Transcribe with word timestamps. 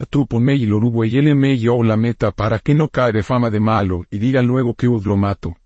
Atúpome 0.00 0.54
y 0.54 0.64
lorubo 0.64 1.04
y 1.04 1.16
él 1.18 1.34
me 1.34 1.58
yo 1.58 1.82
la 1.82 1.96
meta 1.96 2.30
para 2.30 2.60
que 2.60 2.72
no 2.74 2.88
cae 2.88 3.12
de 3.12 3.24
fama 3.24 3.50
de 3.50 3.58
malo 3.58 4.04
y 4.10 4.18
diga 4.18 4.42
luego 4.42 4.74
que 4.74 4.86
os 4.86 5.04
lo 5.04 5.16
mato. 5.16 5.56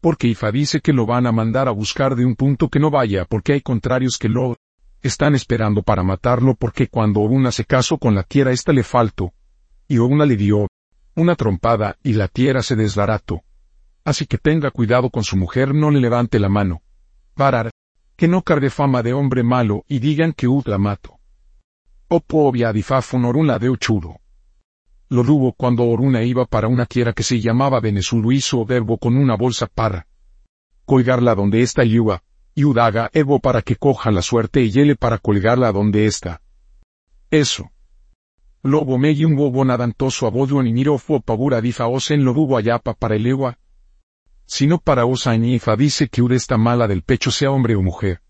Porque 0.00 0.28
Ifa 0.28 0.52
dice 0.52 0.80
que 0.80 0.92
lo 0.92 1.06
van 1.06 1.26
a 1.26 1.32
mandar 1.32 1.66
a 1.66 1.72
buscar 1.72 2.14
de 2.14 2.26
un 2.26 2.36
punto 2.36 2.68
que 2.68 2.78
no 2.78 2.90
vaya 2.90 3.24
porque 3.24 3.54
hay 3.54 3.62
contrarios 3.62 4.18
que 4.18 4.28
lo 4.28 4.56
están 5.00 5.34
esperando 5.34 5.82
para 5.82 6.02
matarlo 6.02 6.54
porque 6.56 6.88
cuando 6.88 7.20
una 7.20 7.50
se 7.50 7.64
casó 7.64 7.96
con 7.96 8.14
la 8.14 8.22
tierra 8.22 8.52
esta 8.52 8.72
le 8.72 8.82
faltó. 8.82 9.32
Y 9.88 9.96
una 9.96 10.26
le 10.26 10.36
dio 10.36 10.68
una 11.14 11.34
trompada 11.34 11.96
y 12.04 12.12
la 12.12 12.28
tierra 12.28 12.62
se 12.62 12.76
desbarató. 12.76 13.42
Así 14.04 14.26
que 14.26 14.38
tenga 14.38 14.70
cuidado 14.70 15.10
con 15.10 15.24
su 15.24 15.36
mujer 15.36 15.74
no 15.74 15.90
le 15.90 16.00
levante 16.00 16.38
la 16.38 16.48
mano. 16.48 16.82
Parar. 17.34 17.70
Que 18.14 18.28
no 18.28 18.42
cargue 18.42 18.70
fama 18.70 19.02
de 19.02 19.14
hombre 19.14 19.42
malo 19.42 19.84
y 19.88 20.00
digan 20.00 20.32
que 20.32 20.48
ut 20.48 20.66
la 20.68 20.78
mato. 20.78 21.17
Opo 22.10 22.52
difafu 22.52 23.18
oruna 23.18 23.58
de 23.58 23.68
uchuro. 23.68 24.20
Lo 25.10 25.22
duvo 25.22 25.52
cuando 25.52 25.84
Oruna 25.84 26.22
iba 26.22 26.46
para 26.46 26.66
una 26.66 26.86
tierra 26.86 27.12
que 27.12 27.22
se 27.22 27.38
llamaba 27.38 27.80
Venezulu 27.80 28.32
hizo 28.32 28.64
verbo 28.64 28.96
con 28.96 29.16
una 29.16 29.36
bolsa 29.36 29.66
para 29.66 30.06
colgarla 30.86 31.34
donde 31.34 31.60
está 31.60 31.84
Yuba, 31.84 32.22
y 32.54 32.64
Udaga 32.64 33.10
Evo 33.12 33.40
para 33.40 33.60
que 33.60 33.76
coja 33.76 34.10
la 34.10 34.22
suerte 34.22 34.62
y 34.62 34.70
Yele 34.70 34.96
para 34.96 35.18
colgarla 35.18 35.70
donde 35.70 36.06
está. 36.06 36.40
Eso. 37.30 37.70
Lobo 38.62 38.96
me 38.96 39.12
un 39.26 39.36
bobo 39.36 39.64
nadantoso 39.66 40.26
abodo 40.26 40.62
ni 40.62 40.72
miro 40.72 40.96
fo 40.96 41.20
pabura 41.20 41.60
difa 41.60 41.88
osen 41.88 42.24
lo 42.24 42.32
duvo 42.32 42.56
ayapa 42.56 42.94
para 42.94 43.16
el 43.16 43.26
ewa. 43.26 43.58
Sino 44.46 44.78
para 44.78 45.04
osa 45.04 45.32
dice 45.76 46.08
que 46.08 46.22
Ure 46.22 46.36
está 46.36 46.56
mala 46.56 46.88
del 46.88 47.02
pecho 47.02 47.30
sea 47.30 47.50
hombre 47.50 47.76
o 47.76 47.82
mujer. 47.82 48.22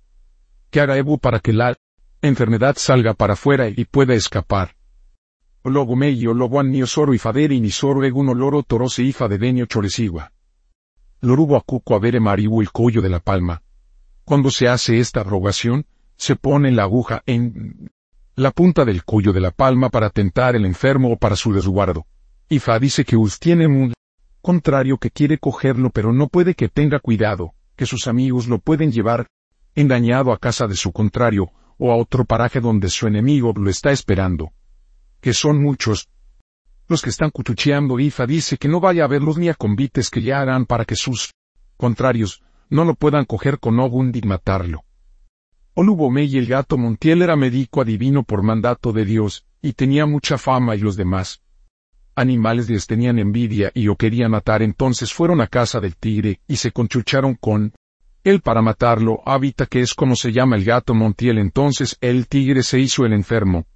Que 0.71 0.81
haga 0.81 0.97
Evo 0.97 1.19
para 1.19 1.39
que 1.39 1.53
la 1.53 1.77
enfermedad 2.23 2.77
salga 2.77 3.15
para 3.15 3.35
afuera 3.35 3.69
y 3.69 3.85
pueda 3.85 4.15
escapar. 4.15 4.75
Logo 5.65 5.97
meio 5.97 6.33
logo 6.33 6.63
ni 6.63 6.83
osoro 6.83 7.13
y 7.13 7.19
fadere 7.19 7.61
ni 7.61 7.71
soro 7.71 8.05
eguno 8.05 8.35
loro 8.35 8.63
torose 8.63 9.03
ifa 9.03 9.29
de 9.29 9.39
denio 9.39 9.67
choresigua. 9.67 10.33
Lorubo 11.21 11.57
acuco 11.57 11.95
avere 11.95 12.21
maribu 12.21 12.61
el 12.63 12.71
collo 12.71 13.03
de 13.03 13.09
la 13.09 13.21
palma. 13.21 13.63
Cuando 14.25 14.51
se 14.51 14.69
hace 14.69 14.99
esta 14.99 15.23
rogación, 15.23 15.87
se 16.17 16.37
pone 16.37 16.71
la 16.71 16.85
aguja 16.85 17.23
en 17.27 17.91
la 18.35 18.51
punta 18.51 18.85
del 18.85 19.05
cuello 19.05 19.33
de 19.33 19.41
la 19.41 19.51
palma 19.51 19.91
para 19.91 20.11
tentar 20.11 20.55
el 20.55 20.65
enfermo 20.65 21.13
o 21.13 21.17
para 21.17 21.37
su 21.37 21.53
resguardo. 21.53 22.07
Ifa 22.49 22.79
dice 22.79 23.05
que 23.05 23.17
us 23.17 23.39
tiene 23.39 23.67
un 23.67 23.93
contrario 24.41 24.99
que 24.99 25.11
quiere 25.11 25.39
cogerlo 25.39 25.91
pero 25.91 26.13
no 26.13 26.29
puede 26.29 26.55
que 26.55 26.69
tenga 26.69 26.99
cuidado, 27.01 27.53
que 27.77 27.85
sus 27.85 28.07
amigos 28.07 28.47
lo 28.47 28.59
pueden 28.59 28.93
llevar 28.93 29.27
engañado 29.75 30.33
a 30.33 30.39
casa 30.39 30.67
de 30.67 30.77
su 30.77 30.93
contrario, 30.93 31.51
o 31.79 31.93
a 31.93 31.97
otro 31.97 32.25
paraje 32.25 32.61
donde 32.61 32.89
su 32.91 33.07
enemigo 33.07 33.53
lo 33.57 33.71
está 33.71 33.91
esperando. 33.91 34.53
Que 35.21 35.33
son 35.33 35.63
muchos. 35.63 36.09
Los 36.89 37.03
que 37.03 37.11
están 37.11 37.31
cuchucheando 37.31 37.99
Ifa 37.99 38.27
dice 38.27 38.57
que 38.57 38.69
no 38.69 38.81
vaya 38.81 39.05
a 39.05 39.09
verlos 39.09 39.39
ni 39.39 39.49
a 39.49 39.55
convites 39.55 40.11
que 40.11 40.23
ya 40.23 40.41
harán 40.41 40.67
para 40.67 40.85
que 40.85 40.97
sus 40.97 41.33
contrarios 41.77 42.43
no 42.71 42.85
lo 42.85 42.95
puedan 42.95 43.25
coger 43.25 43.59
con 43.59 43.79
Ogun 43.79 44.13
y 44.15 44.21
matarlo. 44.27 44.85
Olubome 45.75 46.25
y 46.25 46.37
el 46.39 46.47
gato 46.47 46.77
Montiel 46.77 47.23
era 47.23 47.37
médico 47.37 47.81
adivino 47.81 48.25
por 48.25 48.43
mandato 48.43 48.93
de 48.93 49.05
Dios, 49.05 49.47
y 49.63 49.75
tenía 49.75 50.07
mucha 50.07 50.37
fama 50.37 50.75
y 50.75 50.81
los 50.81 50.97
demás. 50.97 51.41
Animales 52.17 52.69
les 52.69 52.87
tenían 52.87 53.19
envidia 53.19 53.71
y 53.75 53.87
o 53.87 53.95
querían 53.95 54.33
matar 54.33 54.63
entonces 54.63 55.13
fueron 55.13 55.41
a 55.41 55.47
casa 55.47 55.79
del 55.79 55.97
tigre 55.97 56.41
y 56.49 56.57
se 56.57 56.73
conchucharon 56.73 57.35
con 57.35 57.73
él 58.25 58.41
para 58.41 58.63
matarlo, 58.63 59.23
hábita 59.25 59.67
que 59.67 59.81
es 59.81 59.95
como 59.95 60.17
se 60.17 60.33
llama 60.33 60.57
el 60.57 60.65
gato 60.65 60.95
Montiel 60.95 61.39
entonces 61.39 61.97
el 62.01 62.29
tigre 62.29 62.63
se 62.63 62.81
hizo 62.81 63.07
el 63.07 63.13
enfermo. 63.13 63.67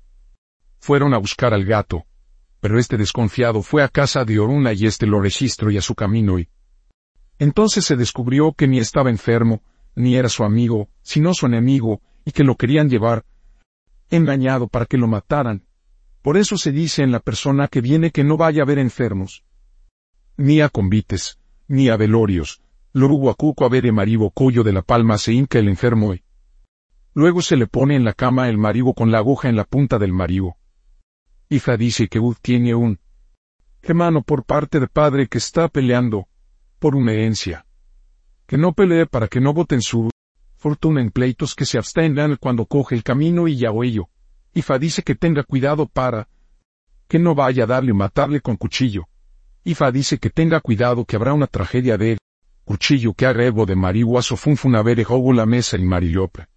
Fueron 0.79 1.15
a 1.15 1.19
buscar 1.19 1.55
al 1.55 1.65
gato. 1.65 2.05
Pero 2.61 2.79
este 2.79 2.97
desconfiado 2.97 3.63
fue 3.63 3.83
a 3.83 3.89
casa 3.89 4.25
de 4.25 4.39
Oruna 4.39 4.73
y 4.73 4.87
este 4.87 5.07
lo 5.07 5.21
registró 5.21 5.71
y 5.71 5.79
a 5.79 5.83
su 5.83 5.95
camino 5.95 6.39
y... 6.39 6.49
Entonces 7.39 7.85
se 7.85 7.97
descubrió 7.97 8.53
que 8.53 8.69
ni 8.69 8.79
estaba 8.79 9.11
enfermo, 9.11 9.63
ni 9.97 10.17
era 10.17 10.29
su 10.29 10.45
amigo, 10.45 10.89
sino 11.03 11.35
su 11.35 11.47
enemigo, 11.47 12.01
y 12.25 12.31
que 12.31 12.45
lo 12.45 12.57
querían 12.57 12.89
llevar 12.89 13.25
engañado 14.11 14.69
para 14.69 14.87
que 14.87 14.97
lo 14.97 15.09
mataran. 15.09 15.65
Por 16.23 16.37
eso 16.37 16.57
se 16.57 16.71
dice 16.71 17.03
en 17.03 17.11
la 17.11 17.19
persona 17.19 17.67
que 17.67 17.81
viene 17.81 18.13
que 18.13 18.23
no 18.23 18.37
vaya 18.37 18.63
a 18.63 18.67
ver 18.67 18.79
enfermos. 18.79 19.45
Ni 20.37 20.61
a 20.61 20.69
convites, 20.69 21.41
ni 21.67 21.89
a 21.89 21.97
velorios, 21.97 22.62
Loruguacuco 22.95 23.65
a 23.65 23.71
ver 23.71 23.87
el 23.87 23.95
maribo 23.95 24.31
collo 24.31 24.63
de 24.63 24.73
la 24.73 24.83
palma 24.83 25.17
se 25.17 25.33
hinca 25.33 25.59
el 25.59 25.69
enfermo 25.69 26.13
y 26.13 26.23
luego 27.15 27.41
se 27.41 27.57
le 27.57 27.67
pone 27.67 27.97
en 27.97 28.05
la 28.05 28.13
cama 28.13 28.51
el 28.51 28.59
maribo 28.59 28.93
con 28.93 29.11
la 29.11 29.19
aguja 29.19 29.49
en 29.49 29.57
la 29.57 29.65
punta 29.65 29.99
del 29.99 30.13
maribo. 30.13 30.59
Ifa 31.49 31.79
dice 31.79 32.09
que 32.09 32.21
Ud 32.21 32.37
tiene 32.43 32.75
un 32.75 32.99
hermano 33.81 34.23
por 34.23 34.45
parte 34.45 34.79
de 34.79 34.89
padre 34.89 35.27
que 35.27 35.39
está 35.39 35.69
peleando 35.69 36.29
por 36.79 36.95
una 36.95 37.13
herencia. 37.13 37.65
Que 38.47 38.59
no 38.59 38.75
pelee 38.75 39.07
para 39.07 39.27
que 39.27 39.41
no 39.41 39.55
voten 39.55 39.81
su 39.81 40.11
fortuna 40.57 41.01
en 41.01 41.11
pleitos 41.11 41.55
que 41.55 41.65
se 41.65 41.79
abstengan 41.79 42.37
cuando 42.37 42.67
coge 42.67 42.95
el 42.95 43.03
camino 43.03 43.49
y 43.49 43.57
ya 43.57 43.71
ello. 43.83 44.11
Ifa 44.53 44.79
dice 44.79 45.03
que 45.03 45.15
tenga 45.15 45.45
cuidado 45.45 45.87
para 45.87 46.29
que 47.09 47.19
no 47.19 47.35
vaya 47.35 47.65
a 47.65 47.67
darle 47.67 47.93
o 47.93 47.95
matarle 47.95 48.43
con 48.43 48.57
cuchillo. 48.57 49.09
Ifa 49.65 49.91
dice 49.91 50.19
que 50.19 50.29
tenga 50.29 50.61
cuidado 50.61 51.07
que 51.07 51.17
habrá 51.17 51.33
una 51.33 51.47
tragedia 51.47 51.97
de 51.97 52.13
él 52.13 52.19
cuchillo 52.73 53.13
que 53.13 53.27
haga 53.27 53.45
Evo 53.45 53.67
de 53.67 53.77
marihuas 53.77 54.33
o 54.33 54.37
funfunavere 54.39 55.05
jogo 55.05 55.35
la 55.35 55.45
mesa 55.45 55.77
y 55.77 55.85
marillope. 55.85 56.52